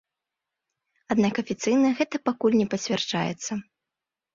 Аднак 1.17 1.33
афіцыйна 1.43 1.95
гэта 2.03 2.23
пакуль 2.33 2.59
не 2.65 2.69
пацвярджаецца. 2.77 3.51